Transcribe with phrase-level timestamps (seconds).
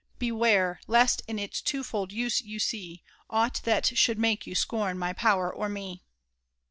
[0.17, 5.53] Beware!— >lest in its twofoU use yoasae Aught that should make you scorn my power
[5.53, 6.01] or me.